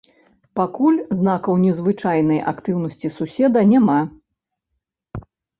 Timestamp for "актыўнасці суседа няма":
2.53-3.99